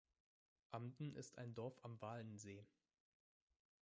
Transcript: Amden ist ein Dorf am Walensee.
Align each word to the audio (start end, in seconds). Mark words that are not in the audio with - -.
Amden 0.71 1.13
ist 1.13 1.37
ein 1.37 1.53
Dorf 1.53 1.77
am 1.83 2.01
Walensee. 2.01 2.65